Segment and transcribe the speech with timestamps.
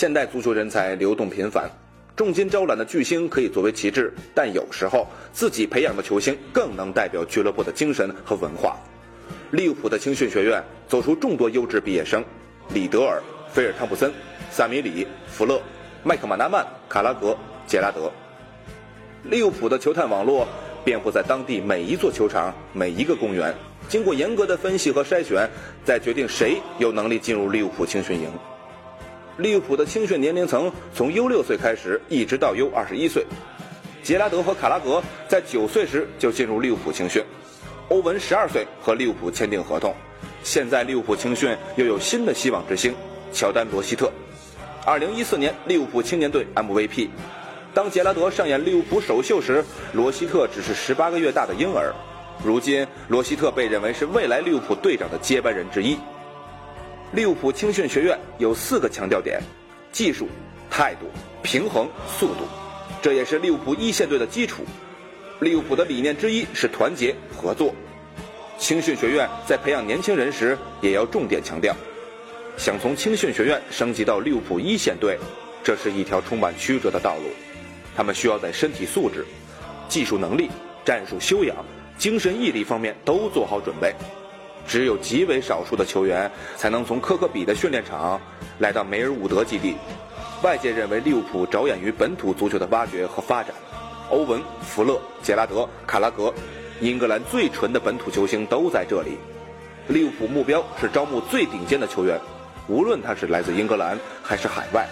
[0.00, 1.70] 现代足球人才流动频繁，
[2.16, 8.78] 重金招揽的巨星可以作为旗帜，但有时候自己培养的球星更能代表俱乐部的精神和文化。
[9.50, 12.24] 利物浦的青训学院走出众多优质毕业生，
[12.72, 14.10] 里德尔、菲尔·汤普森、
[14.50, 15.60] 萨米里、福勒、
[16.02, 17.36] 麦克马纳曼、卡拉格、
[17.66, 18.10] 杰拉德。
[19.24, 20.48] 利物浦的球探网络
[20.82, 23.54] 遍布在当地每一座球场、每一个公园，
[23.86, 25.46] 经过严格的分析和筛选，
[25.84, 28.30] 再决定谁有能力进入利物浦青训营。
[29.40, 33.24] 利物浦的青训年龄层从 U 六岁开始，一直到 U 二十一岁。
[34.02, 37.22] 杰拉德和卡拉格在九岁时就进入利物浦青训。
[37.88, 39.94] 欧文十二岁和利物浦签订合同，
[40.42, 42.94] 现在利物浦青训又有新的希望之星
[43.32, 44.12] 乔丹罗希特，
[44.84, 47.08] 二零一四年利物浦青年队 MVP。
[47.72, 51.94] 当杰拉德上演利物浦首秀时，罗希特只是十八个月大的婴儿。
[52.44, 55.96] 如今，罗希特被认为是未来利物浦队长的接班人之一。
[57.12, 59.40] 利物浦青训学院有四个强调点：
[59.90, 60.28] 技术、
[60.70, 61.06] 态度、
[61.42, 62.46] 平衡、速度，
[63.02, 64.62] 这也是利物浦一线队的基础。
[65.40, 67.74] 利物浦的理念之一是团结合作。
[68.58, 71.74] 青训学院在培养年轻人时，也要重点强调，
[72.56, 75.18] 想从青训学院升级到利物浦一线队，
[75.64, 77.22] 这是一条充满曲折的道路。
[77.96, 79.26] 他们需要在身体素质、
[79.88, 80.48] 技术能力、
[80.84, 81.56] 战术修养、
[81.98, 83.92] 精神毅力方面都做好准备。
[84.70, 88.20] 只有极为少数的球员才能从科克比的训练场
[88.60, 89.74] 来到梅尔伍德基地。
[90.44, 93.52] 外界认为利物浦着眼于本土足球的挖掘和发展。
[94.10, 96.32] 欧文、福勒、杰拉德、卡拉格，
[96.80, 99.18] 英格兰最纯的本土球星都在这里。
[99.88, 102.16] 利物浦目标是招募最顶尖的球员，
[102.68, 104.86] 无论他是来自英格兰还是海外。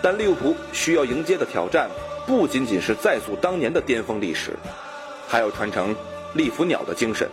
[0.00, 1.90] 但利物浦需要迎接的挑战
[2.26, 4.52] 不仅仅是再塑当年的巅峰历史，
[5.28, 5.94] 还要传承
[6.32, 7.28] 利弗鸟的精神。